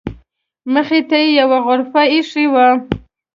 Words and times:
مخې 0.73 0.99
ته 1.09 1.17
یې 1.23 1.29
یوه 1.39 1.57
غرفه 1.65 2.01
ایښې 2.13 2.45
وه. 2.53 2.67